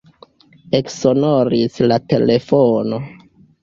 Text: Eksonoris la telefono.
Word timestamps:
Eksonoris 0.79 1.79
la 1.93 2.03
telefono. 2.11 3.05